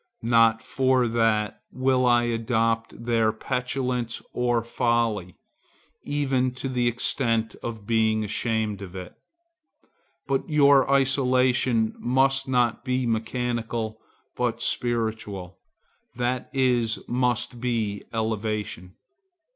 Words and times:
Not 0.23 0.63
for 0.63 1.07
that 1.07 1.61
will 1.71 2.07
I 2.07 2.23
adopt 2.23 3.05
their 3.05 3.31
petulance 3.31 4.19
or 4.33 4.63
folly, 4.63 5.35
even 6.01 6.53
to 6.55 6.67
the 6.67 6.87
extent 6.87 7.53
of 7.61 7.85
being 7.85 8.23
ashamed 8.23 8.81
of 8.81 8.95
it. 8.95 9.13
But 10.25 10.49
your 10.49 10.91
isolation 10.91 11.93
must 11.99 12.47
not 12.47 12.83
be 12.83 13.05
mechanical, 13.05 13.99
but 14.35 14.59
spiritual, 14.59 15.59
that 16.15 16.49
is, 16.51 16.97
must 17.07 17.59
be 17.61 18.03
elevation. 18.11 18.95